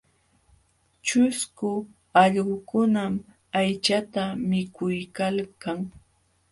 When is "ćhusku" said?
1.05-1.69